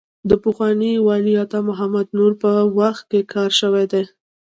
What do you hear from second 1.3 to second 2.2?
عطا محمد